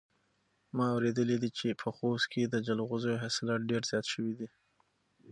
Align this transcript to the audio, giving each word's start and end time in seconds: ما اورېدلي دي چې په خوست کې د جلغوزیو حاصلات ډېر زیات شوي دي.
ما 0.75 0.85
اورېدلي 0.95 1.37
دي 1.43 1.49
چې 1.57 1.67
په 1.81 1.89
خوست 1.95 2.25
کې 2.31 2.41
د 2.45 2.55
جلغوزیو 2.67 3.21
حاصلات 3.23 3.61
ډېر 3.69 3.81
زیات 3.89 4.05
شوي 4.13 4.33
دي. 4.39 4.47